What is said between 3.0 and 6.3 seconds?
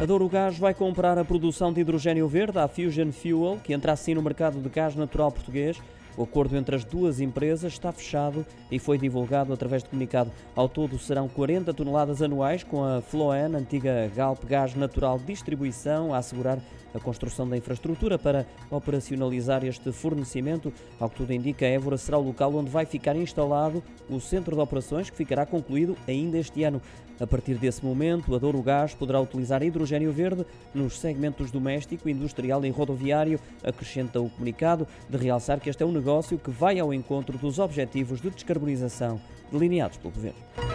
Fuel, que entra assim no mercado de gás natural português. O